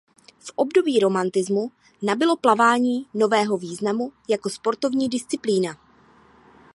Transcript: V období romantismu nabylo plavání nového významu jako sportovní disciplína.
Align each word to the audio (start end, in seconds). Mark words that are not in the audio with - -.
V 0.39 0.51
období 0.55 0.99
romantismu 0.99 1.71
nabylo 2.01 2.37
plavání 2.37 3.05
nového 3.13 3.57
významu 3.57 4.11
jako 4.29 4.49
sportovní 4.49 5.09
disciplína. 5.09 5.77